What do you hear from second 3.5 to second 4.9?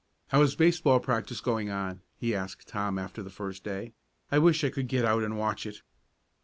day. "I wish I could